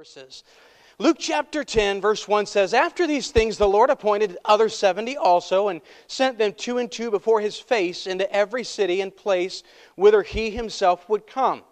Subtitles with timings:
[0.00, 0.44] verses.
[0.98, 5.68] Luke chapter 10, verse 1 says, After these things the Lord appointed other seventy also,
[5.68, 9.62] and sent them two and two before his face into every city and place
[9.96, 11.64] whither he himself would come.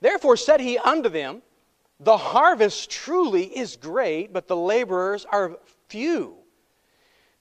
[0.00, 1.42] Therefore said he unto them,
[1.98, 5.58] The harvest truly is great, but the laborers are
[5.88, 6.36] few.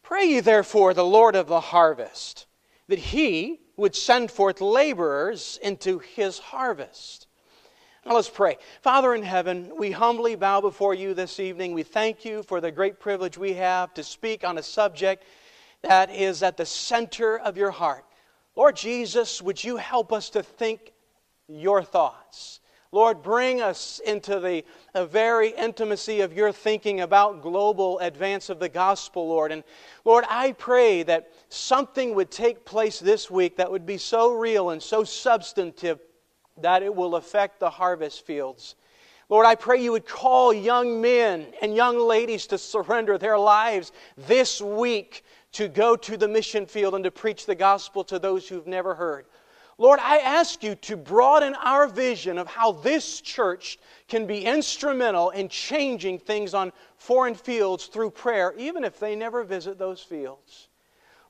[0.02, 2.48] Pray ye therefore the Lord of the harvest,
[2.88, 7.27] that he would send forth laborers into his harvest.
[8.08, 8.58] Now let's pray.
[8.84, 11.74] Father in heaven, we humbly bow before you this evening.
[11.74, 15.26] We thank you for the great privilege we have to speak on a subject
[15.82, 18.06] that is at the center of your heart.
[18.56, 20.94] Lord Jesus, would you help us to think
[21.50, 22.62] your thoughts?
[22.94, 24.64] Lord, bring us into the,
[24.94, 29.52] the very intimacy of your thinking about global advance of the gospel, Lord.
[29.52, 29.66] And
[30.06, 34.70] Lord, I pray that something would take place this week that would be so real
[34.70, 36.00] and so substantive
[36.62, 38.76] that it will affect the harvest fields.
[39.30, 43.92] Lord, I pray you would call young men and young ladies to surrender their lives
[44.16, 48.48] this week to go to the mission field and to preach the gospel to those
[48.48, 49.26] who've never heard.
[49.80, 55.30] Lord, I ask you to broaden our vision of how this church can be instrumental
[55.32, 60.70] in changing things on foreign fields through prayer, even if they never visit those fields.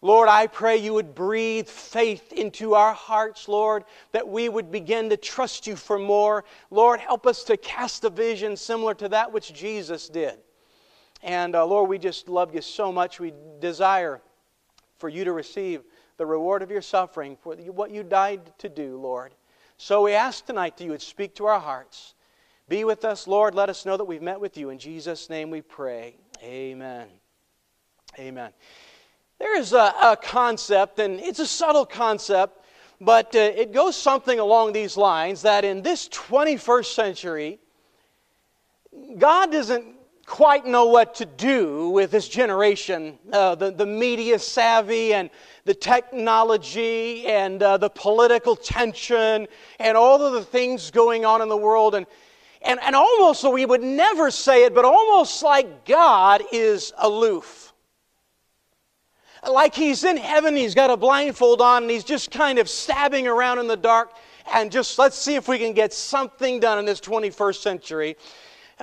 [0.01, 5.09] Lord, I pray you would breathe faith into our hearts, Lord, that we would begin
[5.09, 6.45] to trust you for more.
[6.69, 10.37] Lord, help us to cast a vision similar to that which Jesus did.
[11.23, 13.19] And uh, Lord, we just love you so much.
[13.19, 14.21] We desire
[14.99, 15.81] for you to receive
[16.17, 19.33] the reward of your suffering for what you died to do, Lord.
[19.77, 22.15] So we ask tonight that you would speak to our hearts.
[22.67, 23.55] Be with us, Lord.
[23.55, 24.69] Let us know that we've met with you.
[24.69, 26.17] In Jesus' name we pray.
[26.43, 27.07] Amen.
[28.19, 28.51] Amen.
[29.39, 32.65] There is a, a concept, and it's a subtle concept,
[32.99, 37.59] but uh, it goes something along these lines that in this 21st century,
[39.19, 39.85] God doesn't
[40.25, 45.29] quite know what to do with this generation uh, the, the media savvy and
[45.63, 49.47] the technology and uh, the political tension
[49.79, 51.93] and all of the things going on in the world.
[51.95, 52.05] And,
[52.63, 57.67] and, and almost, so we would never say it, but almost like God is aloof
[59.47, 63.27] like he's in heaven, he's got a blindfold on, and he's just kind of stabbing
[63.27, 64.13] around in the dark
[64.53, 68.15] and just let's see if we can get something done in this 21st century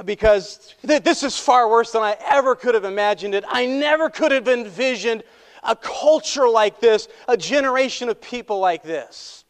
[0.05, 3.45] because this is far worse than I ever could have imagined it.
[3.49, 5.23] I never could have envisioned
[5.63, 9.45] a culture like this, a generation of people like this.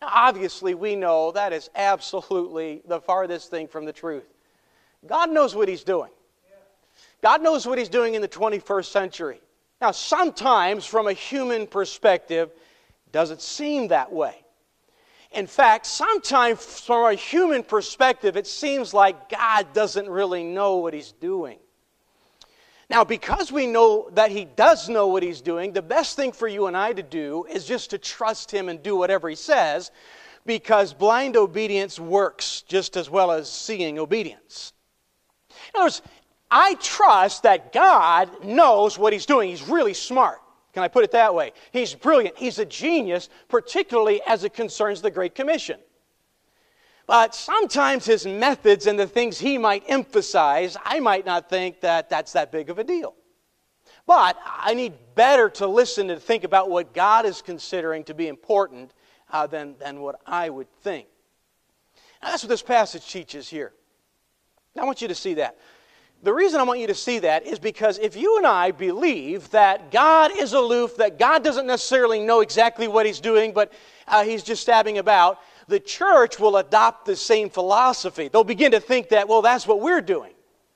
[0.00, 4.28] Now, obviously, we know that is absolutely the farthest thing from the truth.
[5.06, 6.10] God knows what He's doing.
[7.22, 9.40] God knows what He's doing in the 21st century.
[9.80, 12.50] Now, sometimes from a human perspective,
[13.12, 14.34] does it seem that way?
[15.32, 20.94] In fact, sometimes from a human perspective, it seems like God doesn't really know what
[20.94, 21.58] He's doing.
[22.90, 26.48] Now, because we know that He does know what He's doing, the best thing for
[26.48, 29.90] you and I to do is just to trust Him and do whatever He says,
[30.46, 34.72] because blind obedience works just as well as seeing obedience.
[35.50, 36.02] In other words,
[36.50, 39.50] I trust that God knows what He's doing.
[39.50, 40.40] He's really smart.
[40.72, 41.52] Can I put it that way?
[41.72, 42.36] He's brilliant.
[42.38, 45.80] He's a genius, particularly as it concerns the Great Commission.
[47.06, 52.10] But sometimes his methods and the things he might emphasize, I might not think that
[52.10, 53.14] that's that big of a deal.
[54.06, 58.28] But I need better to listen and think about what God is considering to be
[58.28, 58.92] important
[59.30, 61.08] uh, than, than what I would think.
[62.22, 63.72] Now, that's what this passage teaches here.
[64.78, 65.56] I want you to see that.
[66.22, 69.50] The reason I want you to see that is because if you and I believe
[69.50, 73.72] that God is aloof, that God doesn't necessarily know exactly what He's doing, but
[74.08, 78.26] uh, He's just stabbing about, the church will adopt the same philosophy.
[78.26, 80.32] They'll begin to think that, well, that's what we're doing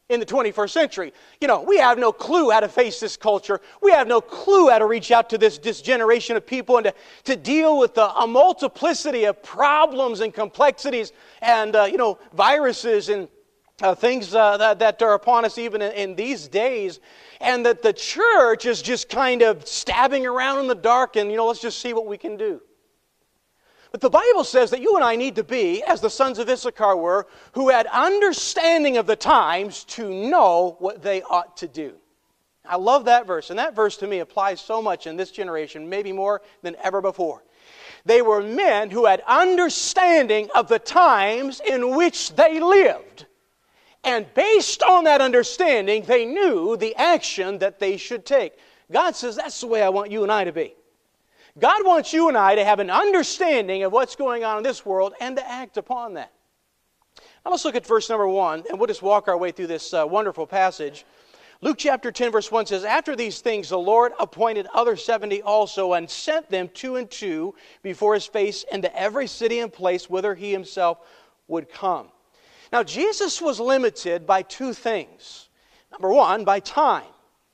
[0.08, 1.12] in the 21st century.
[1.41, 3.60] You know, we have no clue how to face this culture.
[3.80, 6.84] We have no clue how to reach out to this, this generation of people and
[6.84, 12.19] to, to deal with the, a multiplicity of problems and complexities and, uh, you know,
[12.32, 13.26] viruses and
[13.82, 17.01] uh, things uh, that, that are upon us even in, in, these days,
[17.41, 21.36] and that the church is just kind of stabbing around in the dark and, you
[21.36, 22.60] know, let's just see what we can do.
[23.91, 26.48] But the Bible says that you and I need to be, as the sons of
[26.48, 31.95] Issachar were, who had understanding of the times to know what they ought to do.
[32.65, 35.89] I love that verse, and that verse to me applies so much in this generation,
[35.89, 37.42] maybe more than ever before.
[38.04, 43.27] They were men who had understanding of the times in which they lived.
[44.04, 48.54] And based on that understanding, they knew the action that they should take.
[48.91, 50.75] God says, That's the way I want you and I to be.
[51.59, 54.87] God wants you and I to have an understanding of what's going on in this
[54.87, 56.33] world and to act upon that.
[57.45, 59.93] Now let's look at verse number one, and we'll just walk our way through this
[59.93, 61.05] uh, wonderful passage.
[61.60, 65.93] Luke chapter 10, verse 1 says, After these things, the Lord appointed other 70 also,
[65.93, 70.34] and sent them two and two before his face into every city and place whither
[70.34, 70.98] he himself
[71.48, 72.09] would come.
[72.72, 75.48] Now, Jesus was limited by two things.
[75.91, 77.04] Number one, by time.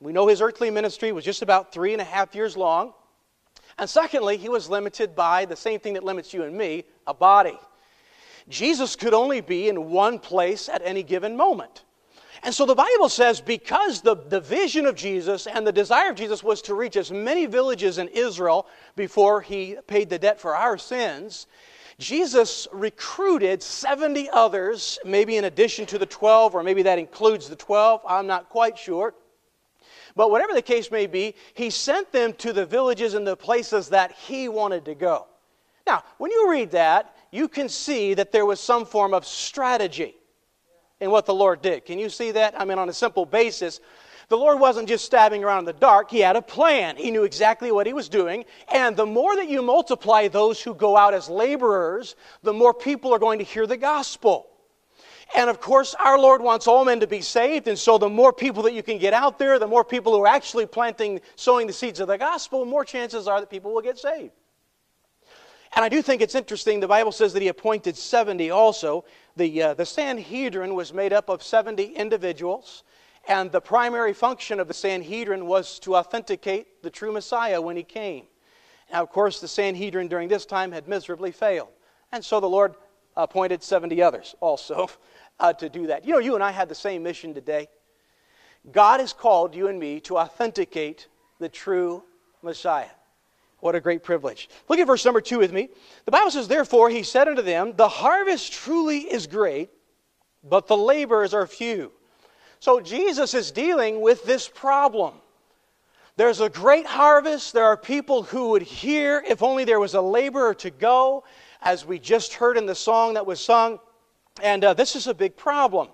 [0.01, 2.95] We know his earthly ministry was just about three and a half years long.
[3.79, 7.15] And secondly, he was limited by the same thing that limits you and me a
[7.15, 7.59] body.
[8.49, 11.85] Jesus could only be in one place at any given moment.
[12.45, 16.17] And so the Bible says because the, the vision of Jesus and the desire of
[16.17, 20.55] Jesus was to reach as many villages in Israel before he paid the debt for
[20.55, 21.49] our sins,
[21.99, 27.57] Jesus recruited 70 others, maybe in addition to the 12, or maybe that includes the
[27.57, 29.15] 12, I'm not quite sure.
[30.15, 33.89] But whatever the case may be, he sent them to the villages and the places
[33.89, 35.27] that he wanted to go.
[35.87, 40.15] Now, when you read that, you can see that there was some form of strategy
[41.01, 41.85] in what the Lord did.
[41.85, 42.61] Can you see that?
[42.61, 43.81] I mean, on a simple basis,
[44.29, 46.97] the Lord wasn't just stabbing around in the dark, He had a plan.
[46.97, 48.45] He knew exactly what He was doing.
[48.73, 53.15] And the more that you multiply those who go out as laborers, the more people
[53.15, 54.47] are going to hear the gospel.
[55.37, 57.69] And of course, our Lord wants all men to be saved.
[57.69, 60.23] And so, the more people that you can get out there, the more people who
[60.23, 63.83] are actually planting, sowing the seeds of the gospel, more chances are that people will
[63.83, 64.33] get saved.
[65.77, 66.81] And I do think it's interesting.
[66.81, 69.05] The Bible says that he appointed 70 also.
[69.37, 72.85] The, uh, the Sanhedrin was made up of 70 individuals.
[73.29, 77.83] And the primary function of the Sanhedrin was to authenticate the true Messiah when he
[77.83, 78.25] came.
[78.91, 81.69] Now, of course, the Sanhedrin during this time had miserably failed.
[82.11, 82.75] And so the Lord
[83.17, 84.89] appointed 70 others also
[85.41, 86.07] uh, to do that.
[86.07, 87.69] You know, you and I had the same mission today.
[88.73, 91.09] God has called you and me to authenticate
[91.39, 92.03] the true
[92.43, 92.89] Messiah.
[93.61, 94.49] What a great privilege.
[94.69, 95.69] Look at verse number two with me.
[96.07, 99.69] The Bible says, Therefore, he said unto them, The harvest truly is great,
[100.43, 101.93] but the laborers are few.
[102.61, 105.15] So Jesus is dealing with this problem.
[106.17, 107.53] There's a great harvest.
[107.53, 111.25] There are people who would hear if only there was a laborer to go,
[111.63, 113.79] as we just heard in the song that was sung.
[114.43, 115.89] And uh, this is a big problem.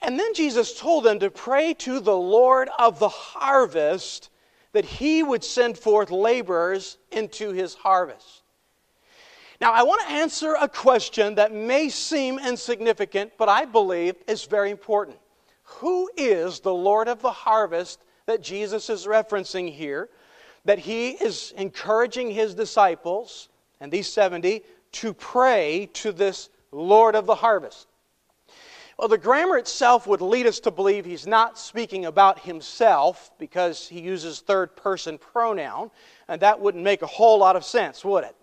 [0.00, 4.30] And then Jesus told them to pray to the Lord of the harvest
[4.72, 8.42] that he would send forth laborers into his harvest.
[9.60, 14.44] Now, I want to answer a question that may seem insignificant, but I believe is
[14.44, 15.18] very important.
[15.80, 20.08] Who is the Lord of the harvest that Jesus is referencing here?
[20.64, 23.48] That he is encouraging his disciples,
[23.80, 27.88] and these 70, to pray to this Lord of the harvest.
[28.98, 33.88] Well, the grammar itself would lead us to believe he's not speaking about himself because
[33.88, 35.90] he uses third person pronoun,
[36.28, 38.36] and that wouldn't make a whole lot of sense, would it?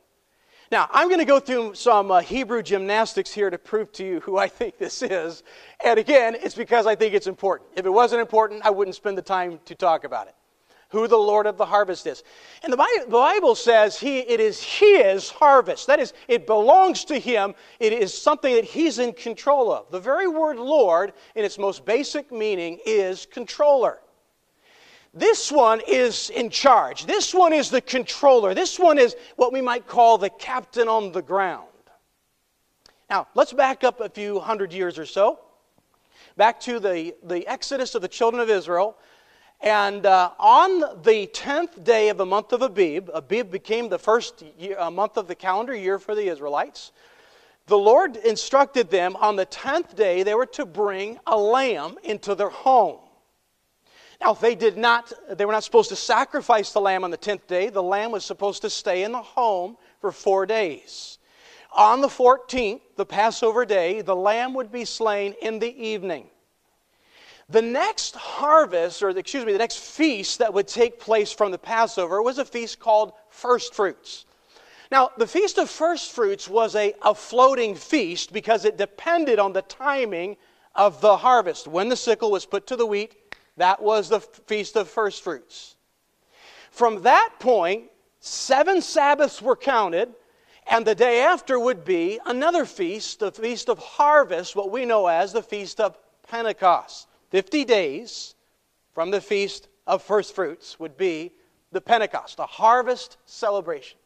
[0.72, 4.20] Now, I'm going to go through some uh, Hebrew gymnastics here to prove to you
[4.20, 5.44] who I think this is.
[5.84, 7.72] And again, it's because I think it's important.
[7.76, 10.36] If it wasn't important, I wouldn't spend the time to talk about it.
[10.90, 12.24] Who the Lord of the harvest is.
[12.64, 15.88] And the Bible says he, it is His harvest.
[15.88, 17.54] That is, it belongs to Him.
[17.80, 19.90] It is something that He's in control of.
[19.92, 24.00] The very word Lord, in its most basic meaning, is controller.
[25.14, 27.06] This one is in charge.
[27.06, 28.54] This one is the controller.
[28.54, 31.66] This one is what we might call the captain on the ground.
[33.10, 35.40] Now, let's back up a few hundred years or so,
[36.38, 38.98] back to the, the exodus of the children of Israel.
[39.62, 44.44] And uh, on the 10th day of the month of Abib, Abib became the first
[44.60, 46.92] year, uh, month of the calendar year for the Israelites.
[47.66, 52.36] The Lord instructed them on the 10th day they were to bring a lamb into
[52.36, 53.00] their home.
[54.22, 57.48] Now, they did not, they were not supposed to sacrifice the lamb on the 10th
[57.48, 57.70] day.
[57.70, 61.20] The lamb was supposed to stay in the home for four days.
[61.72, 66.28] On the 14th, the Passover day, the lamb would be slain in the evening.
[67.48, 71.58] The next harvest, or excuse me, the next feast that would take place from the
[71.58, 74.26] Passover was a feast called First Fruits.
[74.92, 79.54] Now, the Feast of First Fruits was a, a floating feast because it depended on
[79.54, 80.38] the timing
[80.76, 81.68] of the harvest.
[81.68, 83.16] When the sickle was put to the wheat,
[83.60, 85.76] that was the Feast of First Fruits.
[86.72, 87.90] From that point,
[88.20, 90.14] seven Sabbaths were counted,
[90.70, 95.08] and the day after would be another feast, the Feast of Harvest, what we know
[95.08, 95.98] as the Feast of
[96.28, 97.08] Pentecost.
[97.32, 98.36] 50 days
[98.94, 101.32] from the Feast of First Fruits would be
[101.72, 103.98] the Pentecost, a harvest celebration.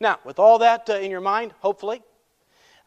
[0.00, 2.02] Now, with all that uh, in your mind, hopefully,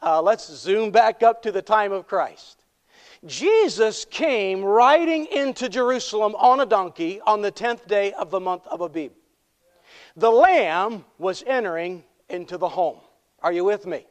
[0.02, 2.59] uh, let's zoom back up to the time of Christ.
[3.26, 8.66] Jesus came riding into Jerusalem on a donkey on the 10th day of the month
[8.68, 9.12] of Abib.
[10.16, 13.00] The lamb was entering into the home.
[13.42, 14.06] Are you with me?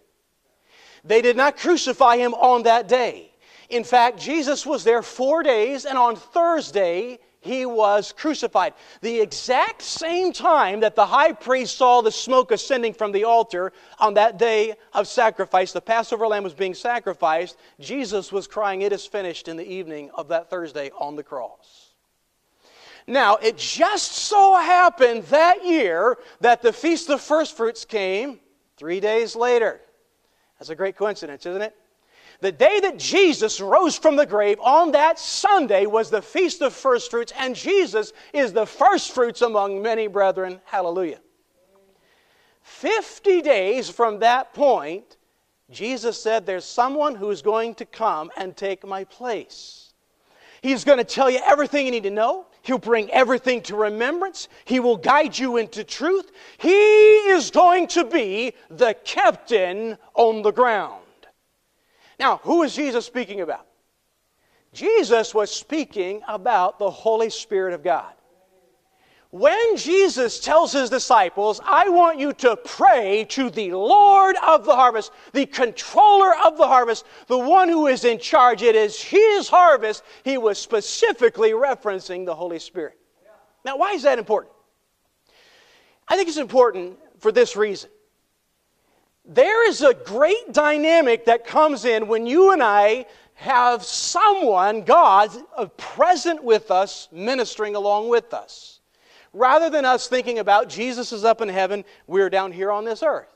[1.04, 3.32] They did not crucify him on that day.
[3.70, 8.74] In fact, Jesus was there four days, and on Thursday, he was crucified.
[9.00, 13.72] The exact same time that the high priest saw the smoke ascending from the altar
[13.98, 18.92] on that day of sacrifice, the Passover lamb was being sacrificed, Jesus was crying, It
[18.92, 21.92] is finished in the evening of that Thursday on the cross.
[23.06, 28.38] Now, it just so happened that year that the Feast of First Fruits came
[28.76, 29.80] three days later.
[30.58, 31.74] That's a great coincidence, isn't it?
[32.40, 36.72] The day that Jesus rose from the grave, on that Sunday, was the Feast of
[36.72, 40.60] First Fruits, and Jesus is the first fruits among many brethren.
[40.64, 41.18] Hallelujah.
[42.62, 45.16] Fifty days from that point,
[45.70, 49.92] Jesus said, There's someone who's going to come and take my place.
[50.62, 52.46] He's going to tell you everything you need to know.
[52.62, 54.48] He'll bring everything to remembrance.
[54.64, 56.30] He will guide you into truth.
[56.58, 56.70] He
[57.30, 61.02] is going to be the captain on the ground.
[62.18, 63.66] Now, who is Jesus speaking about?
[64.72, 68.12] Jesus was speaking about the Holy Spirit of God.
[69.30, 74.74] When Jesus tells his disciples, I want you to pray to the Lord of the
[74.74, 79.48] harvest, the controller of the harvest, the one who is in charge, it is his
[79.48, 82.98] harvest, he was specifically referencing the Holy Spirit.
[83.66, 84.54] Now, why is that important?
[86.08, 87.90] I think it's important for this reason.
[89.28, 93.04] There is a great dynamic that comes in when you and I
[93.34, 95.30] have someone, God,
[95.76, 98.80] present with us, ministering along with us.
[99.34, 103.02] Rather than us thinking about Jesus is up in heaven, we're down here on this
[103.02, 103.32] earth.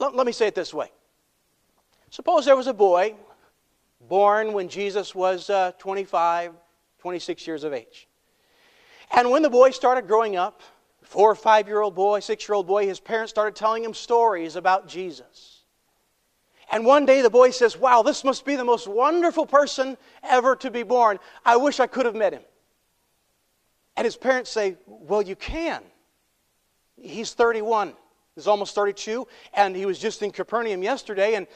[0.00, 0.90] Let, let me say it this way.
[2.10, 3.14] Suppose there was a boy
[4.08, 6.54] born when Jesus was uh, 25,
[6.98, 8.08] 26 years of age.
[9.16, 10.60] And when the boy started growing up,
[11.08, 13.94] four or five year old boy, six year old boy, his parents started telling him
[13.94, 15.62] stories about Jesus.
[16.70, 20.54] And one day the boy says, Wow, this must be the most wonderful person ever
[20.56, 21.18] to be born.
[21.46, 22.42] I wish I could have met him.
[23.96, 25.82] And his parents say, Well, you can.
[27.00, 27.94] He's 31,
[28.34, 31.46] he's almost 32, and he was just in Capernaum yesterday, and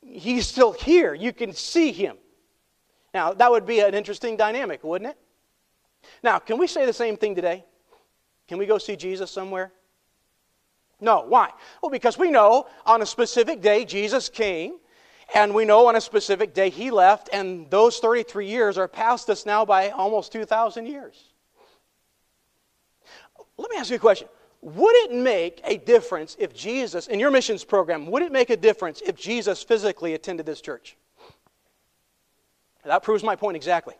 [0.00, 1.12] he's still here.
[1.12, 2.16] You can see him.
[3.12, 5.18] Now, that would be an interesting dynamic, wouldn't it?
[6.22, 7.64] Now, can we say the same thing today?
[8.48, 9.72] Can we go see Jesus somewhere?
[11.00, 11.24] No.
[11.26, 11.50] Why?
[11.82, 14.78] Well, because we know on a specific day Jesus came,
[15.34, 19.30] and we know on a specific day he left, and those 33 years are past
[19.30, 21.24] us now by almost 2,000 years.
[23.56, 24.28] Let me ask you a question.
[24.60, 28.56] Would it make a difference if Jesus, in your missions program, would it make a
[28.56, 30.96] difference if Jesus physically attended this church?
[32.84, 33.94] That proves my point exactly.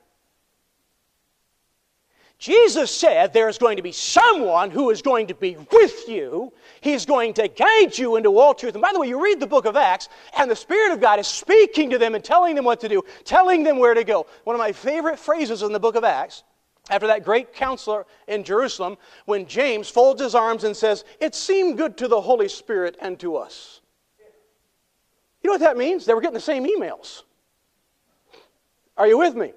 [2.44, 6.52] Jesus said there's going to be someone who is going to be with you.
[6.82, 8.74] He's going to guide you into all truth.
[8.74, 11.18] And by the way, you read the book of Acts, and the Spirit of God
[11.18, 14.26] is speaking to them and telling them what to do, telling them where to go.
[14.44, 16.42] One of my favorite phrases in the book of Acts,
[16.90, 21.78] after that great counselor in Jerusalem, when James folds his arms and says, It seemed
[21.78, 23.80] good to the Holy Spirit and to us.
[25.42, 26.04] You know what that means?
[26.04, 27.22] They were getting the same emails.
[28.98, 29.54] Are you with me?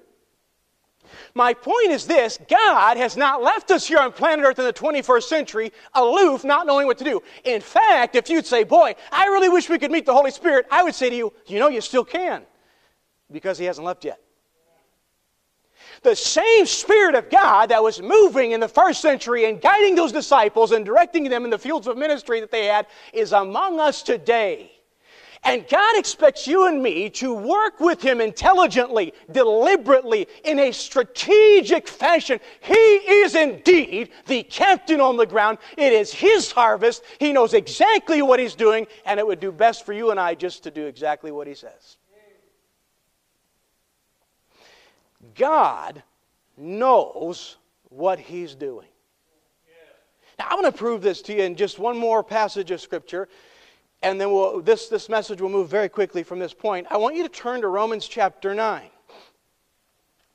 [1.34, 4.72] My point is this God has not left us here on planet Earth in the
[4.72, 7.22] 21st century aloof, not knowing what to do.
[7.44, 10.66] In fact, if you'd say, Boy, I really wish we could meet the Holy Spirit,
[10.70, 12.42] I would say to you, You know, you still can
[13.30, 14.20] because He hasn't left yet.
[16.02, 20.12] The same Spirit of God that was moving in the first century and guiding those
[20.12, 24.02] disciples and directing them in the fields of ministry that they had is among us
[24.02, 24.77] today.
[25.44, 31.86] And God expects you and me to work with Him intelligently, deliberately, in a strategic
[31.86, 32.40] fashion.
[32.60, 35.58] He is indeed the captain on the ground.
[35.76, 37.02] It is His harvest.
[37.18, 40.34] He knows exactly what He's doing, and it would do best for you and I
[40.34, 41.96] just to do exactly what He says.
[45.34, 46.02] God
[46.56, 47.56] knows
[47.90, 48.88] what He's doing.
[50.38, 53.28] Now, I'm going to prove this to you in just one more passage of Scripture
[54.02, 56.86] and then we'll, this, this message will move very quickly from this point.
[56.90, 58.82] I want you to turn to Romans chapter 9.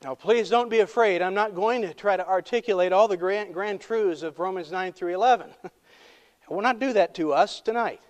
[0.03, 1.21] Now, please don't be afraid.
[1.21, 4.91] I'm not going to try to articulate all the grand, grand truths of Romans 9
[4.91, 5.49] through 11.
[5.63, 8.01] I will not do that to us tonight.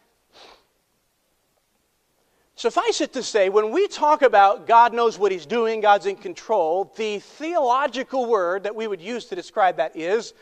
[2.55, 6.15] Suffice it to say, when we talk about God knows what He's doing, God's in
[6.15, 10.33] control, the theological word that we would use to describe that is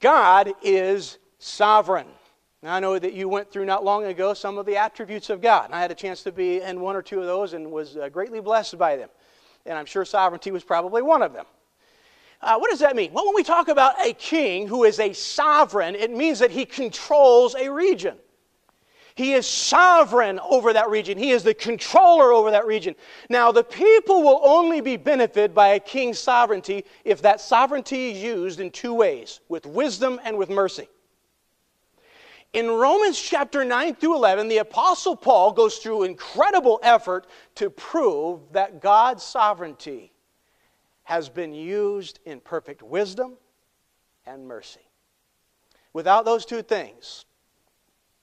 [0.00, 2.06] God is sovereign.
[2.62, 5.40] Now, I know that you went through not long ago some of the attributes of
[5.40, 5.66] God.
[5.66, 7.96] And I had a chance to be in one or two of those and was
[7.96, 9.08] uh, greatly blessed by them.
[9.64, 11.46] And I'm sure sovereignty was probably one of them.
[12.40, 13.12] Uh, what does that mean?
[13.12, 16.64] Well, when we talk about a king who is a sovereign, it means that he
[16.64, 18.16] controls a region.
[19.14, 21.18] He is sovereign over that region.
[21.18, 22.94] He is the controller over that region.
[23.28, 28.22] Now, the people will only be benefited by a king's sovereignty if that sovereignty is
[28.22, 30.88] used in two ways with wisdom and with mercy.
[32.54, 37.26] In Romans chapter 9 through 11, the Apostle Paul goes through incredible effort
[37.56, 40.12] to prove that God's sovereignty
[41.02, 43.36] has been used in perfect wisdom
[44.26, 44.80] and mercy.
[45.92, 47.26] Without those two things,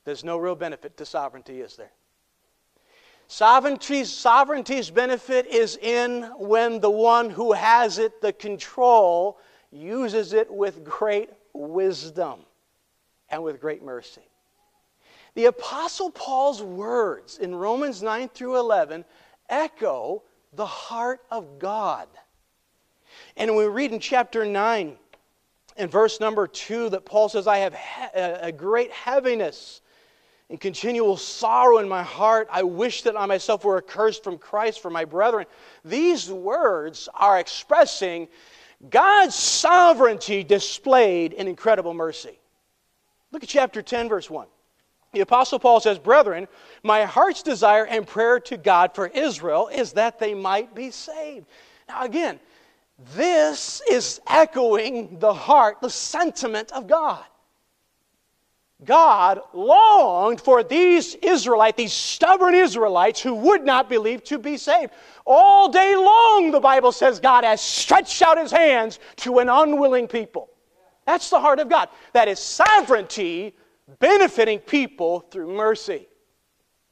[0.06, 1.92] there's no real benefit to sovereignty, is there?
[3.28, 9.40] Sovereignty's, sovereignty's benefit is in when the one who has it, the control,
[9.72, 12.45] uses it with great wisdom
[13.30, 14.22] and with great mercy.
[15.36, 19.04] The Apostle Paul's words in Romans 9 through 11
[19.50, 22.08] echo the heart of God.
[23.38, 24.98] And we read in chapter 9
[25.78, 27.74] and verse number 2 that Paul says, I have
[28.16, 29.82] uh, a great heaviness
[30.50, 32.48] and continual sorrow in my heart.
[32.52, 35.46] I wish that I myself were accursed from Christ for my brethren.
[35.84, 38.28] These words are expressing
[38.90, 42.40] God's sovereignty displayed in incredible mercy.
[43.36, 44.48] Look at chapter 10, verse 1.
[45.12, 46.48] The Apostle Paul says, Brethren,
[46.84, 51.46] my heart's desire and prayer to God for Israel is that they might be saved.
[51.90, 52.40] Now, again,
[53.14, 57.26] this is echoing the heart, the sentiment of God.
[58.86, 64.94] God longed for these Israelites, these stubborn Israelites who would not believe to be saved.
[65.26, 70.08] All day long, the Bible says God has stretched out his hands to an unwilling
[70.08, 70.52] people.
[71.06, 71.90] That's the heart of God.
[72.14, 73.56] That is sovereignty
[74.00, 76.08] benefiting people through mercy.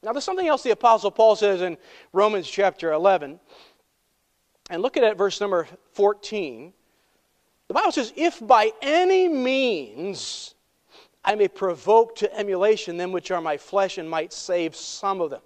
[0.03, 1.77] Now, there's something else the Apostle Paul says in
[2.11, 3.39] Romans chapter 11.
[4.69, 6.73] And look at verse number 14.
[7.67, 10.55] The Bible says, If by any means
[11.25, 15.29] I may provoke to emulation them which are my flesh and might save some of
[15.29, 15.41] them.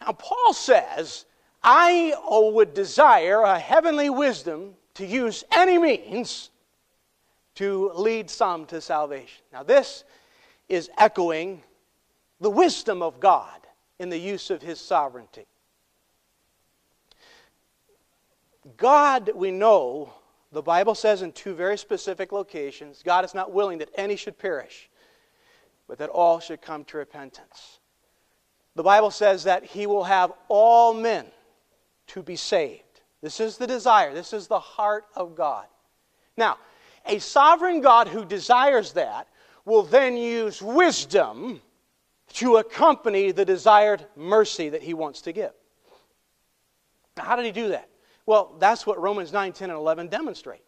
[0.00, 1.24] Now, Paul says,
[1.62, 6.50] I would desire a heavenly wisdom to use any means
[7.56, 9.42] to lead some to salvation.
[9.52, 10.04] Now, this
[10.68, 11.62] is echoing
[12.40, 13.60] the wisdom of God
[13.98, 15.46] in the use of his sovereignty.
[18.76, 20.12] God, we know,
[20.52, 24.38] the Bible says in two very specific locations God is not willing that any should
[24.38, 24.88] perish,
[25.86, 27.80] but that all should come to repentance.
[28.74, 31.26] The Bible says that He will have all men
[32.08, 32.82] to be saved.
[33.20, 35.66] This is the desire, this is the heart of God.
[36.36, 36.58] Now,
[37.06, 39.28] a sovereign God who desires that
[39.64, 41.60] will then use wisdom
[42.34, 45.52] to accompany the desired mercy that He wants to give.
[47.16, 47.88] Now, how did He do that?
[48.26, 50.62] Well, that's what Romans 9, 10, and 11 demonstrate.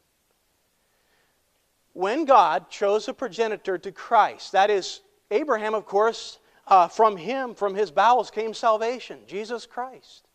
[1.92, 7.55] When God chose a progenitor to Christ, that is, Abraham, of course, uh, from him,
[7.55, 10.27] from his bowels came salvation, Jesus Christ.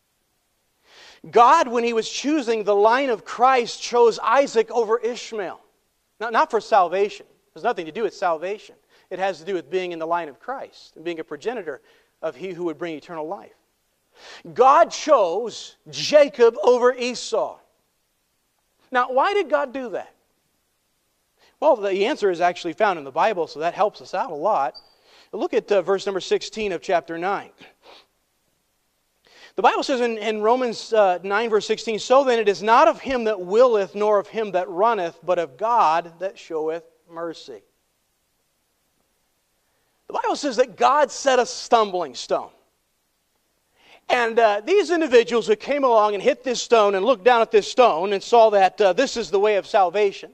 [1.30, 5.60] God, when he was choosing the line of Christ, chose Isaac over Ishmael.
[6.22, 8.76] Not, not for salvation, it has nothing to do with salvation.
[9.10, 11.82] It has to do with being in the line of Christ and being a progenitor
[12.22, 13.56] of he who would bring eternal life.
[14.54, 17.58] God chose Jacob over Esau.
[18.92, 20.14] Now, why did God do that?
[21.60, 24.36] Well, the answer is actually found in the Bible, so that helps us out a
[24.36, 24.76] lot.
[25.32, 27.50] Look at uh, verse number 16 of chapter 9.
[29.56, 32.88] The Bible says in, in Romans uh, 9, verse 16, So then it is not
[32.88, 37.62] of him that willeth, nor of him that runneth, but of God that showeth mercy.
[40.08, 42.50] The Bible says that God set a stumbling stone.
[44.10, 47.52] And uh, these individuals who came along and hit this stone and looked down at
[47.52, 50.32] this stone and saw that uh, this is the way of salvation,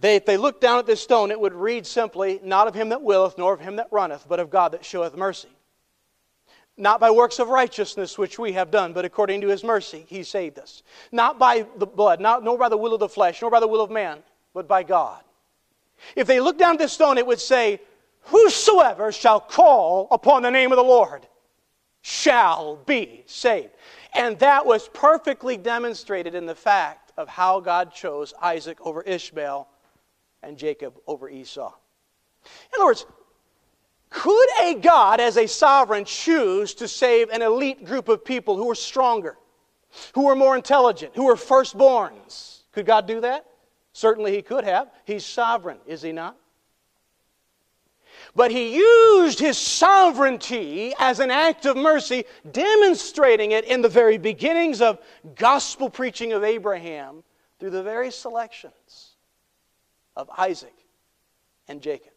[0.00, 2.90] they, if they looked down at this stone, it would read simply, Not of him
[2.90, 5.48] that willeth, nor of him that runneth, but of God that showeth mercy.
[6.78, 10.22] Not by works of righteousness which we have done, but according to his mercy he
[10.22, 10.84] saved us.
[11.10, 13.66] Not by the blood, not, nor by the will of the flesh, nor by the
[13.66, 14.22] will of man,
[14.54, 15.22] but by God.
[16.14, 17.80] If they looked down this stone, it would say,
[18.22, 21.26] Whosoever shall call upon the name of the Lord
[22.02, 23.70] shall be saved.
[24.14, 29.68] And that was perfectly demonstrated in the fact of how God chose Isaac over Ishmael
[30.42, 31.72] and Jacob over Esau.
[32.44, 33.06] In other words,
[34.10, 38.66] could a God, as a sovereign, choose to save an elite group of people who
[38.66, 39.36] were stronger,
[40.14, 42.60] who were more intelligent, who were firstborns?
[42.72, 43.44] Could God do that?
[43.92, 44.90] Certainly He could have.
[45.04, 46.36] He's sovereign, is He not?
[48.34, 54.18] But he used his sovereignty as an act of mercy, demonstrating it in the very
[54.18, 54.98] beginnings of
[55.34, 57.22] gospel preaching of Abraham
[57.58, 59.16] through the very selections
[60.16, 60.74] of Isaac
[61.68, 62.12] and Jacob.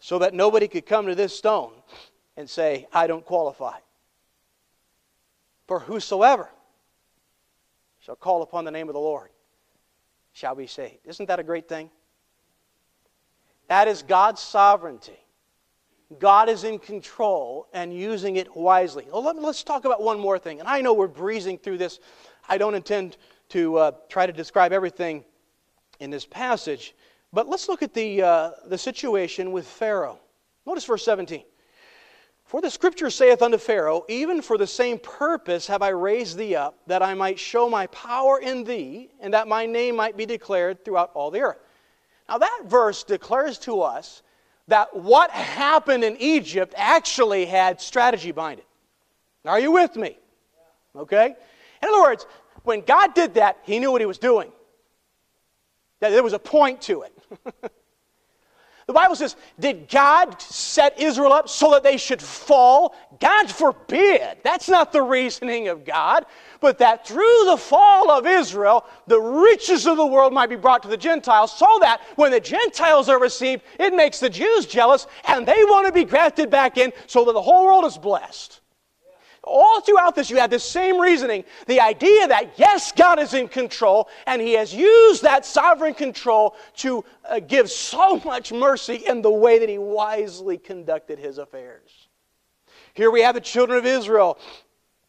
[0.00, 1.72] So that nobody could come to this stone
[2.36, 3.78] and say, I don't qualify.
[5.66, 6.48] For whosoever
[8.00, 9.28] shall call upon the name of the Lord
[10.32, 11.06] shall be saved.
[11.06, 11.90] Isn't that a great thing?
[13.68, 15.18] That is God's sovereignty.
[16.18, 19.06] God is in control and using it wisely.
[19.12, 20.58] Well, let, us talk about one more thing.
[20.58, 22.00] And I know we're breezing through this.
[22.48, 23.16] I don't intend
[23.50, 25.24] to uh, try to describe everything
[26.00, 26.96] in this passage.
[27.32, 30.18] But let's look at the, uh, the situation with Pharaoh.
[30.66, 31.44] Notice verse 17.
[32.44, 36.56] For the scripture saith unto Pharaoh, Even for the same purpose have I raised thee
[36.56, 40.26] up, that I might show my power in thee, and that my name might be
[40.26, 41.58] declared throughout all the earth.
[42.28, 44.22] Now, that verse declares to us
[44.66, 48.66] that what happened in Egypt actually had strategy behind it.
[49.44, 50.18] Are you with me?
[50.96, 51.34] Okay?
[51.82, 52.26] In other words,
[52.64, 54.50] when God did that, He knew what He was doing.
[56.00, 57.16] That there was a point to it.
[58.86, 62.94] the Bible says, Did God set Israel up so that they should fall?
[63.20, 64.38] God forbid.
[64.42, 66.26] That's not the reasoning of God.
[66.60, 70.82] But that through the fall of Israel, the riches of the world might be brought
[70.82, 75.06] to the Gentiles, so that when the Gentiles are received, it makes the Jews jealous
[75.26, 78.59] and they want to be grafted back in so that the whole world is blessed.
[79.42, 81.44] All throughout this, you have this same reasoning.
[81.66, 86.56] The idea that, yes, God is in control, and He has used that sovereign control
[86.78, 92.08] to uh, give so much mercy in the way that He wisely conducted His affairs.
[92.92, 94.38] Here we have the children of Israel.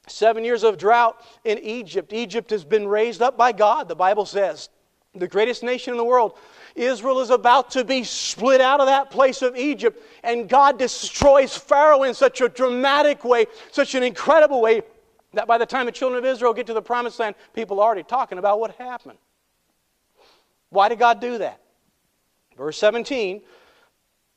[0.07, 2.13] Seven years of drought in Egypt.
[2.13, 4.69] Egypt has been raised up by God, the Bible says.
[5.13, 6.37] The greatest nation in the world.
[6.75, 11.57] Israel is about to be split out of that place of Egypt, and God destroys
[11.57, 14.81] Pharaoh in such a dramatic way, such an incredible way,
[15.33, 17.85] that by the time the children of Israel get to the promised land, people are
[17.85, 19.17] already talking about what happened.
[20.69, 21.61] Why did God do that?
[22.57, 23.41] Verse 17,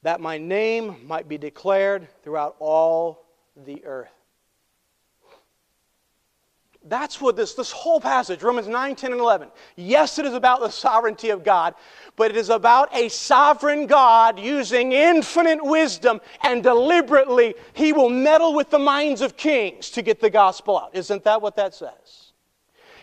[0.02, 4.13] that my name might be declared throughout all the earth.
[6.86, 9.48] That's what this, this whole passage, Romans 9, 10, and 11.
[9.74, 11.74] Yes, it is about the sovereignty of God,
[12.14, 18.52] but it is about a sovereign God using infinite wisdom and deliberately, He will meddle
[18.52, 20.94] with the minds of kings to get the gospel out.
[20.94, 22.32] Isn't that what that says?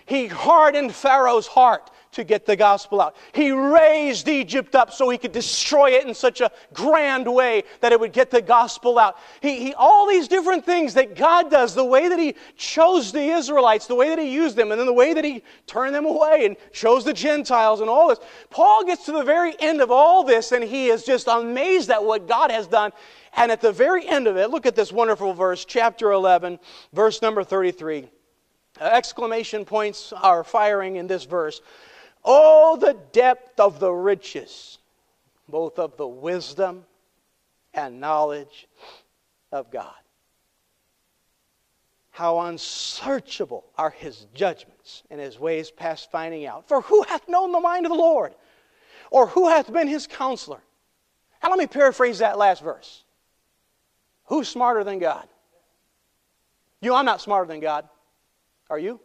[0.05, 3.15] He hardened Pharaoh's heart to get the gospel out.
[3.33, 7.91] He raised Egypt up so he could destroy it in such a grand way that
[7.91, 9.17] it would get the gospel out.
[9.41, 13.21] He, he, all these different things that God does, the way that he chose the
[13.21, 16.05] Israelites, the way that he used them, and then the way that he turned them
[16.05, 18.19] away and chose the Gentiles and all this.
[18.49, 22.03] Paul gets to the very end of all this and he is just amazed at
[22.03, 22.91] what God has done.
[23.33, 26.59] And at the very end of it, look at this wonderful verse, chapter 11,
[26.91, 28.09] verse number 33.
[28.79, 31.61] Uh, exclamation points are firing in this verse.
[32.23, 34.77] Oh, the depth of the riches,
[35.49, 36.85] both of the wisdom
[37.73, 38.67] and knowledge
[39.51, 39.93] of God.
[42.11, 46.67] How unsearchable are his judgments and his ways past finding out.
[46.67, 48.35] For who hath known the mind of the Lord?
[49.09, 50.61] Or who hath been his counselor?
[51.41, 53.03] Now, let me paraphrase that last verse.
[54.25, 55.27] Who's smarter than God?
[56.81, 57.87] You I'm not smarter than God.
[58.69, 58.99] Are you?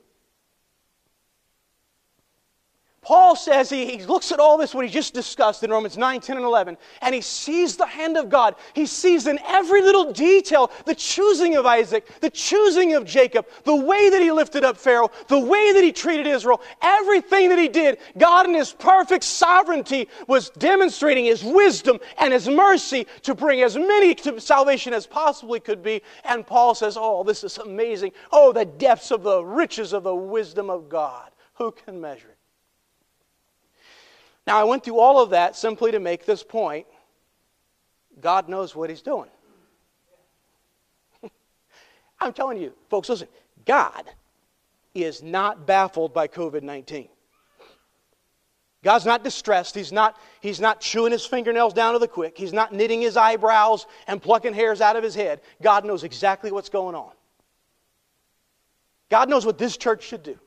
[3.07, 6.21] Paul says he, he looks at all this, what he just discussed in Romans 9,
[6.21, 8.57] 10, and 11, and he sees the hand of God.
[8.75, 13.77] He sees in every little detail the choosing of Isaac, the choosing of Jacob, the
[13.77, 17.69] way that he lifted up Pharaoh, the way that he treated Israel, everything that he
[17.69, 17.99] did.
[18.19, 23.77] God, in his perfect sovereignty, was demonstrating his wisdom and his mercy to bring as
[23.77, 26.03] many to salvation as possibly could be.
[26.25, 28.11] And Paul says, Oh, this is amazing.
[28.33, 31.31] Oh, the depths of the riches of the wisdom of God.
[31.55, 32.36] Who can measure it?
[34.47, 36.87] Now, I went through all of that simply to make this point
[38.21, 39.29] God knows what He's doing.
[42.21, 43.29] I'm telling you, folks, listen,
[43.65, 44.05] God
[44.95, 47.09] is not baffled by COVID 19.
[48.83, 49.75] God's not distressed.
[49.75, 52.39] He's not, he's not chewing his fingernails down to the quick.
[52.39, 55.41] He's not knitting his eyebrows and plucking hairs out of his head.
[55.61, 57.11] God knows exactly what's going on.
[59.09, 60.39] God knows what this church should do.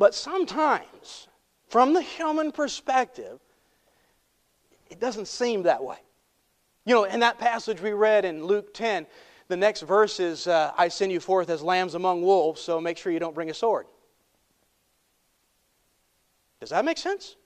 [0.00, 1.28] But sometimes,
[1.68, 3.38] from the human perspective,
[4.88, 5.98] it doesn't seem that way.
[6.86, 9.06] You know, in that passage we read in Luke 10,
[9.48, 12.96] the next verse is uh, I send you forth as lambs among wolves, so make
[12.96, 13.84] sure you don't bring a sword.
[16.60, 17.36] Does that make sense?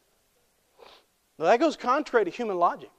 [1.38, 2.90] Well, that goes contrary to human logic.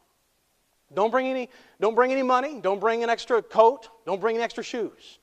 [0.93, 4.43] Don't bring any, don't bring any money, don't bring an extra coat, don't bring any
[4.43, 5.19] extra shoes.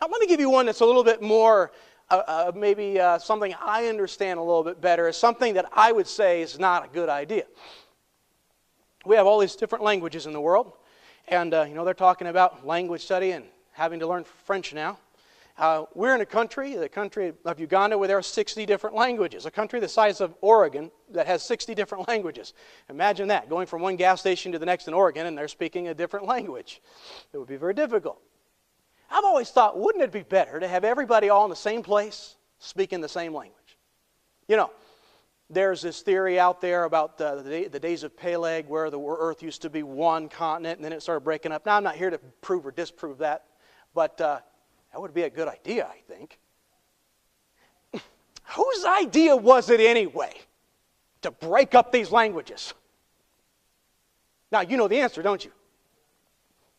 [0.00, 1.70] Now, let me give you one that's a little bit more
[2.10, 5.92] uh, uh, maybe uh, something I understand a little bit better is something that I
[5.92, 7.44] would say is not a good idea.
[9.04, 10.72] We have all these different languages in the world,
[11.28, 14.98] and uh, you know they're talking about language study and having to learn French now.
[15.58, 19.44] Uh, we're in a country, the country of Uganda, where there are 60 different languages.
[19.44, 22.54] A country the size of Oregon that has 60 different languages.
[22.88, 25.88] Imagine that, going from one gas station to the next in Oregon and they're speaking
[25.88, 26.80] a different language.
[27.32, 28.22] It would be very difficult.
[29.10, 32.36] I've always thought, wouldn't it be better to have everybody all in the same place
[32.58, 33.78] speaking the same language?
[34.48, 34.70] You know,
[35.50, 39.42] there's this theory out there about the, the, the days of Peleg where the earth
[39.42, 41.64] used to be one continent and then it started breaking up.
[41.64, 43.44] Now, I'm not here to prove or disprove that,
[43.94, 44.40] but uh,
[44.92, 46.38] that would be a good idea, I think.
[48.56, 50.34] Whose idea was it anyway
[51.22, 52.74] to break up these languages?
[54.52, 55.52] Now, you know the answer, don't you?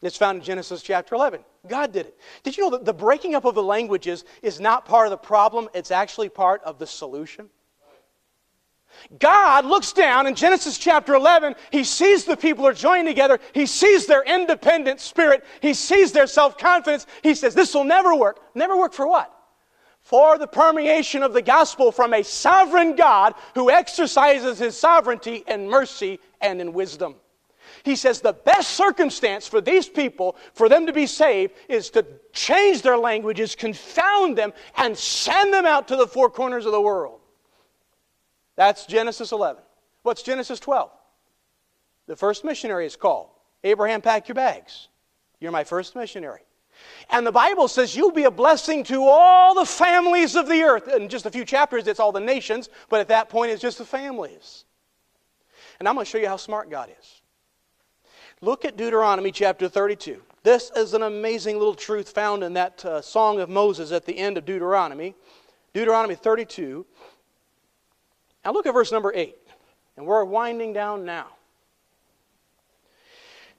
[0.01, 1.43] It's found in Genesis chapter 11.
[1.67, 2.17] God did it.
[2.43, 5.17] Did you know that the breaking up of the languages is not part of the
[5.17, 7.49] problem, it's actually part of the solution?
[9.19, 11.55] God looks down in Genesis chapter 11.
[11.71, 13.39] He sees the people are joined together.
[13.53, 15.45] He sees their independent spirit.
[15.61, 17.05] He sees their self confidence.
[17.21, 18.39] He says, This will never work.
[18.55, 19.33] Never work for what?
[20.01, 25.69] For the permeation of the gospel from a sovereign God who exercises his sovereignty in
[25.69, 27.15] mercy and in wisdom.
[27.83, 32.05] He says the best circumstance for these people, for them to be saved, is to
[32.33, 36.81] change their languages, confound them, and send them out to the four corners of the
[36.81, 37.19] world.
[38.55, 39.61] That's Genesis 11.
[40.03, 40.89] What's Genesis 12?
[42.07, 43.29] The first missionary is called.
[43.63, 44.87] Abraham, pack your bags.
[45.39, 46.41] You're my first missionary.
[47.09, 50.87] And the Bible says you'll be a blessing to all the families of the earth.
[50.87, 53.77] In just a few chapters, it's all the nations, but at that point, it's just
[53.77, 54.65] the families.
[55.79, 57.18] And I'm going to show you how smart God is.
[58.41, 60.21] Look at Deuteronomy chapter 32.
[60.43, 64.17] This is an amazing little truth found in that uh, song of Moses at the
[64.17, 65.13] end of Deuteronomy.
[65.73, 66.85] Deuteronomy 32.
[68.45, 69.35] Now look at verse number 8.
[69.97, 71.27] And we're winding down now.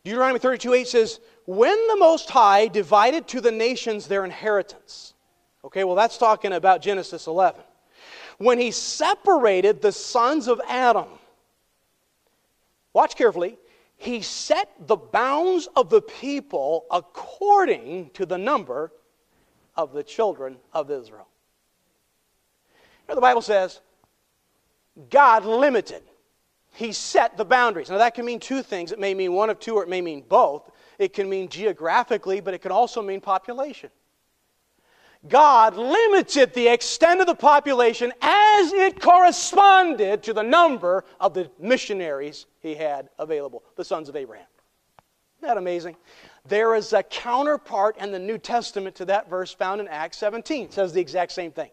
[0.02, 5.12] Deuteronomy 32 8 says, When the Most High divided to the nations their inheritance.
[5.62, 7.60] Okay, well, that's talking about Genesis 11.
[8.38, 11.04] When he separated the sons of Adam,
[12.94, 13.58] watch carefully,
[14.00, 18.90] he set the bounds of the people according to the number
[19.76, 21.28] of the children of Israel.
[23.06, 23.82] Here the Bible says,
[25.10, 26.02] God limited.
[26.72, 27.90] He set the boundaries.
[27.90, 28.90] Now, that can mean two things.
[28.90, 30.70] It may mean one of two, or it may mean both.
[30.98, 33.90] It can mean geographically, but it can also mean population.
[35.28, 41.50] God limited the extent of the population as it corresponded to the number of the
[41.58, 44.46] missionaries he had available, the sons of Abraham.
[45.38, 45.96] Isn't that amazing?
[46.46, 50.66] There is a counterpart in the New Testament to that verse found in Acts 17.
[50.66, 51.70] It says the exact same thing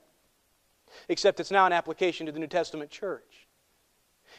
[1.10, 3.47] except it's now an application to the New Testament church.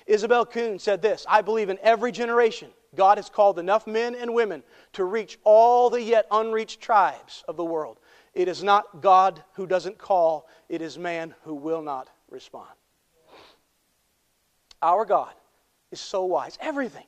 [0.07, 4.35] Isobel Kuhn said this I believe in every generation, God has called enough men and
[4.35, 4.63] women
[4.95, 7.99] to reach all the yet unreached tribes of the world.
[8.35, 12.71] It is not God who doesn't call, it is man who will not respond.
[14.81, 15.33] Our God
[15.91, 16.59] is so wise.
[16.61, 17.05] Everything.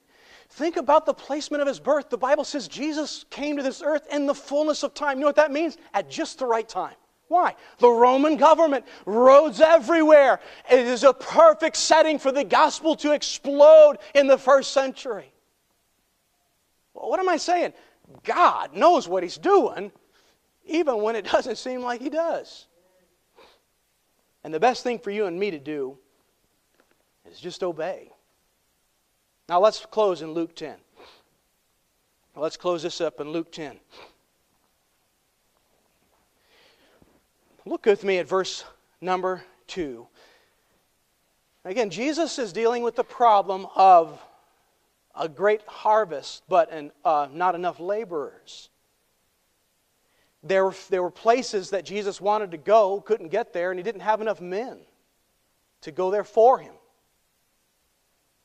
[0.51, 2.11] Think about the placement of his birth.
[2.11, 5.19] The Bible says Jesus came to this earth in the fullness of time.
[5.19, 5.79] You know what that means?
[5.95, 6.95] At just the right time.
[7.29, 7.55] Why?
[7.79, 10.41] The Roman government, roads everywhere.
[10.69, 15.33] It is a perfect setting for the gospel to explode in the first century.
[16.93, 17.73] Well, what am I saying?
[18.25, 19.93] God knows what He's doing,
[20.65, 22.67] even when it doesn't seem like He does.
[24.43, 25.99] And the best thing for you and me to do
[27.31, 28.10] is just obey.
[29.51, 30.77] Now let's close in Luke 10.
[32.37, 33.81] Let's close this up in Luke 10.
[37.67, 38.63] Look with me at verse
[39.01, 40.07] number 2.
[41.65, 44.23] Again, Jesus is dealing with the problem of
[45.17, 48.71] a great harvest, but an, uh, not enough laborers.
[50.45, 53.83] There were, there were places that Jesus wanted to go, couldn't get there, and he
[53.83, 54.79] didn't have enough men
[55.81, 56.75] to go there for him.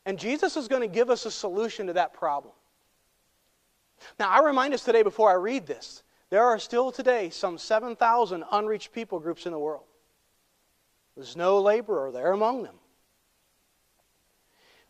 [0.06, 2.54] And Jesus is going to give us a solution to that problem.
[4.20, 8.44] Now, I remind us today before I read this there are still today some 7,000
[8.52, 9.84] unreached people groups in the world.
[11.15, 12.76] There's no laborer there among them.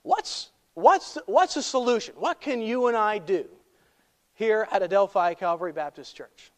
[0.01, 2.15] What's, what's, what's the solution?
[2.17, 3.45] What can you and I do
[4.33, 6.51] here at Adelphi Calvary Baptist Church?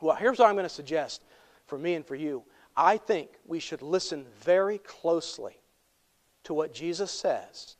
[0.00, 1.22] Well, here's what I'm going to suggest
[1.66, 2.42] for me and for you.
[2.76, 5.56] I think we should listen very closely
[6.44, 7.76] to what Jesus says.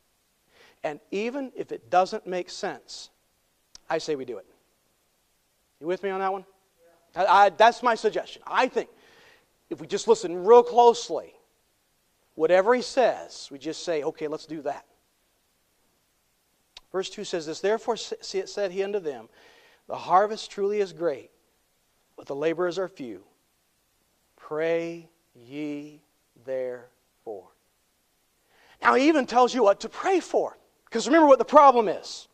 [0.82, 3.10] And even if it doesn't make sense,
[3.88, 4.46] I say we do it.
[5.80, 6.44] You with me on that one?
[7.16, 8.42] I, I, that's my suggestion.
[8.46, 8.88] I think
[9.70, 11.32] if we just listen real closely,
[12.34, 14.84] whatever he says, we just say, okay, let's do that.
[16.92, 19.28] Verse 2 says this Therefore said he unto them,
[19.88, 21.30] The harvest truly is great,
[22.16, 23.24] but the laborers are few.
[24.36, 26.02] Pray ye
[26.44, 27.48] therefore.
[28.84, 30.58] Now, he even tells you what to pray for.
[30.84, 32.28] Because remember what the problem is.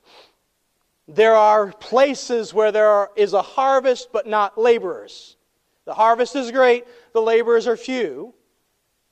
[1.06, 5.36] There are places where there are, is a harvest, but not laborers.
[5.84, 6.84] The harvest is great,
[7.14, 8.34] the laborers are few.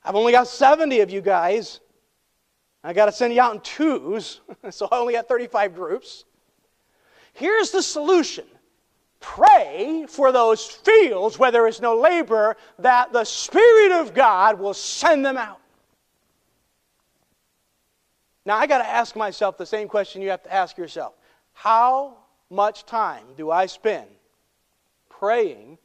[0.05, 1.81] I've only got 70 of you guys.
[2.85, 6.25] I got to send you out in twos, so I only got 35 groups.
[7.33, 8.45] Here's the solution
[9.21, 14.75] pray for those fields where there is no labor, that the Spirit of God will
[14.75, 15.61] send them out.
[18.49, 21.13] Now, I got to ask myself the same question you have to ask yourself
[21.53, 22.17] How
[22.49, 24.09] much time do I spend
[25.11, 25.77] praying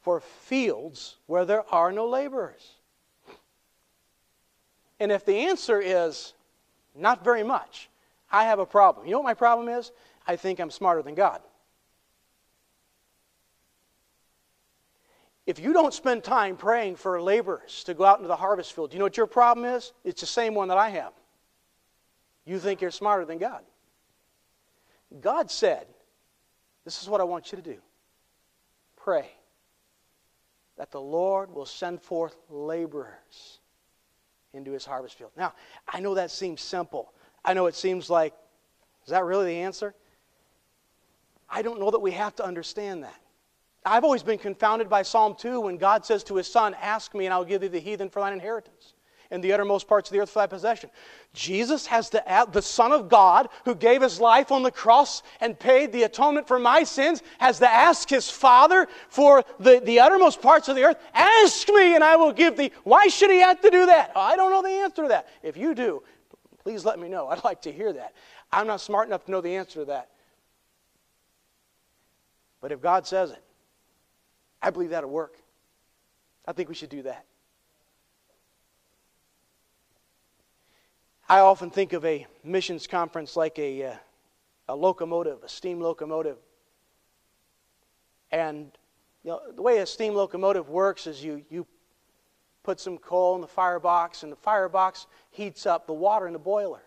[0.00, 2.76] for fields where there are no laborers?
[4.98, 6.32] And if the answer is
[6.94, 7.90] not very much,
[8.32, 9.04] I have a problem.
[9.04, 9.92] You know what my problem is?
[10.26, 11.42] I think I'm smarter than God.
[15.46, 18.90] If you don't spend time praying for laborers to go out into the harvest field,
[18.90, 19.92] do you know what your problem is?
[20.02, 21.12] It's the same one that I have.
[22.46, 23.62] You think you're smarter than God.
[25.20, 25.86] God said,
[26.84, 27.78] This is what I want you to do
[28.96, 29.30] pray
[30.78, 33.60] that the Lord will send forth laborers
[34.54, 35.30] into his harvest field.
[35.36, 35.52] Now,
[35.86, 37.12] I know that seems simple.
[37.44, 38.32] I know it seems like,
[39.04, 39.94] is that really the answer?
[41.50, 43.20] I don't know that we have to understand that.
[43.84, 47.26] I've always been confounded by Psalm 2 when God says to his son, Ask me,
[47.26, 48.94] and I'll give thee the heathen for thine inheritance
[49.30, 50.90] and the uttermost parts of the earth for thy possession.
[51.32, 55.58] Jesus has add, the Son of God, who gave his life on the cross and
[55.58, 60.40] paid the atonement for my sins, has to ask his Father for the, the uttermost
[60.40, 60.98] parts of the earth.
[61.12, 62.70] Ask me, and I will give thee.
[62.84, 64.12] Why should he have to do that?
[64.14, 65.28] Oh, I don't know the answer to that.
[65.42, 66.02] If you do,
[66.62, 67.28] please let me know.
[67.28, 68.14] I'd like to hear that.
[68.52, 70.10] I'm not smart enough to know the answer to that.
[72.60, 73.42] But if God says it,
[74.64, 75.36] I believe that'll work.
[76.46, 77.26] I think we should do that.
[81.28, 83.94] I often think of a missions conference like a, uh,
[84.70, 86.38] a locomotive, a steam locomotive.
[88.32, 88.70] And
[89.22, 91.66] you know, the way a steam locomotive works is you, you
[92.62, 96.38] put some coal in the firebox, and the firebox heats up the water in the
[96.38, 96.80] boiler.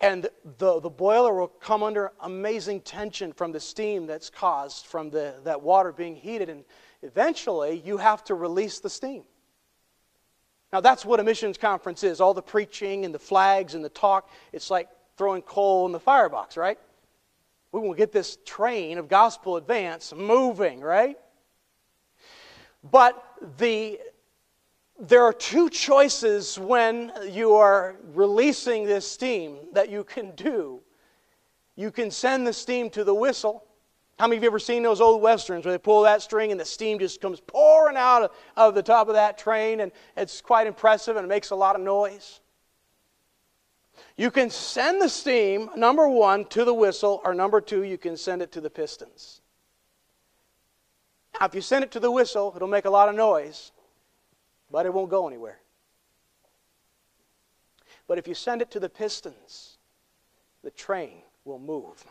[0.00, 0.28] And
[0.58, 5.34] the, the boiler will come under amazing tension from the steam that's caused from the,
[5.44, 6.48] that water being heated.
[6.48, 6.64] And
[7.02, 9.24] eventually, you have to release the steam.
[10.72, 13.88] Now, that's what a missions conference is all the preaching and the flags and the
[13.88, 14.28] talk.
[14.52, 16.78] It's like throwing coal in the firebox, right?
[17.70, 21.16] We will get this train of gospel advance moving, right?
[22.82, 23.24] But
[23.58, 24.00] the
[24.98, 30.80] there are two choices when you are releasing this steam that you can do.
[31.76, 33.64] You can send the steam to the whistle.
[34.18, 36.60] How many of you ever seen those old westerns where they pull that string and
[36.60, 40.40] the steam just comes pouring out of, of the top of that train and it's
[40.40, 42.40] quite impressive and it makes a lot of noise?
[44.16, 48.16] You can send the steam, number one, to the whistle, or number two, you can
[48.16, 49.40] send it to the pistons.
[51.38, 53.72] Now, if you send it to the whistle, it'll make a lot of noise
[54.74, 55.60] but it won't go anywhere.
[58.08, 59.78] But if you send it to the pistons,
[60.64, 62.04] the train will move.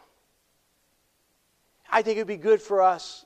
[1.92, 3.26] I think it would be good for us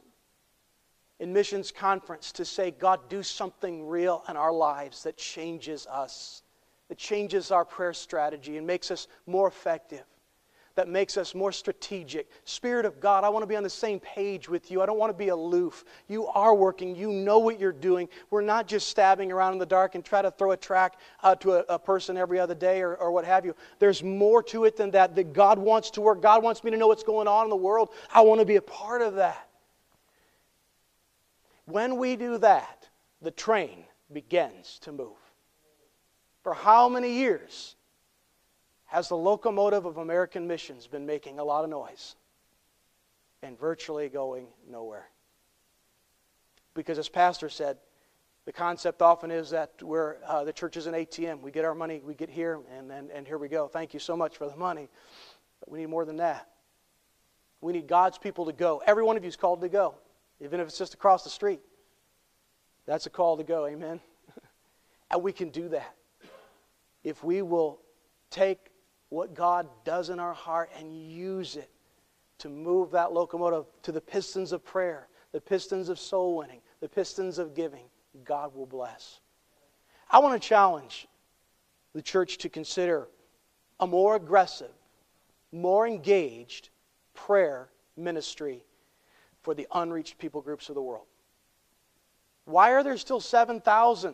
[1.19, 6.41] in missions conference to say, God, do something real in our lives that changes us,
[6.89, 10.03] that changes our prayer strategy and makes us more effective
[10.77, 12.29] that makes us more strategic.
[12.45, 14.79] Spirit of God, I want to be on the same page with you.
[14.79, 15.83] I don't want to be aloof.
[16.07, 16.95] You are working.
[16.95, 18.07] You know what you're doing.
[18.29, 20.99] We're not just stabbing around in the dark and try to throw a track
[21.39, 23.55] to a, a, person every other day or, or what have you.
[23.79, 26.21] There's more to it than that, that God wants to work.
[26.21, 27.89] God wants me to know what's going on in the world.
[28.13, 29.49] I want to be a part of that.
[31.65, 32.87] When we do that,
[33.23, 35.17] the train begins to move.
[36.43, 37.76] For how many years
[38.87, 42.15] has the locomotive of American missions been making a lot of noise
[43.43, 45.07] and virtually going nowhere?
[46.73, 47.77] Because, as Pastor said,
[48.45, 51.41] the concept often is that we're, uh, the church is an ATM.
[51.41, 53.67] We get our money, we get here, and, and, and here we go.
[53.67, 54.87] Thank you so much for the money.
[55.59, 56.47] But we need more than that.
[57.59, 58.81] We need God's people to go.
[58.85, 59.95] Every one of you is called to go,
[60.39, 61.59] even if it's just across the street.
[62.85, 63.99] That's a call to go, amen?
[65.11, 65.93] and we can do that
[67.03, 67.79] if we will
[68.29, 68.69] take
[69.09, 71.69] what God does in our heart and use it
[72.39, 76.89] to move that locomotive to the pistons of prayer, the pistons of soul winning, the
[76.89, 77.85] pistons of giving,
[78.23, 79.19] God will bless.
[80.09, 81.07] I want to challenge
[81.93, 83.07] the church to consider
[83.79, 84.71] a more aggressive,
[85.51, 86.69] more engaged
[87.13, 88.63] prayer ministry
[89.41, 91.05] for the unreached people groups of the world.
[92.45, 94.13] Why are there still 7,000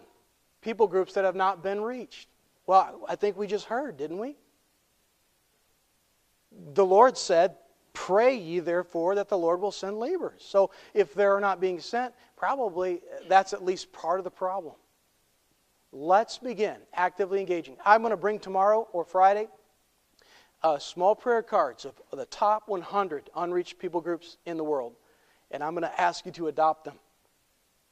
[0.61, 2.29] people groups that have not been reached?
[2.65, 4.37] Well, I think we just heard, didn't we?
[6.73, 7.55] The Lord said,
[7.93, 10.43] Pray ye therefore that the Lord will send laborers.
[10.43, 14.73] So if they're not being sent, probably that's at least part of the problem.
[15.91, 17.77] Let's begin actively engaging.
[17.85, 19.47] I'm going to bring tomorrow or Friday
[20.63, 24.95] uh, small prayer cards of the top 100 unreached people groups in the world,
[25.51, 26.97] and I'm going to ask you to adopt them.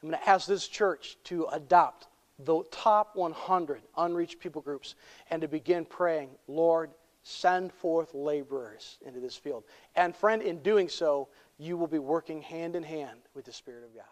[0.02, 2.08] I'm going to ask this church to adopt
[2.40, 4.96] the top 100 unreached people groups
[5.30, 6.92] and to begin praying, Lord,
[7.24, 9.64] send forth laborers into this field.
[9.96, 13.84] And friend, in doing so, you will be working hand in hand with the Spirit
[13.84, 14.06] of God.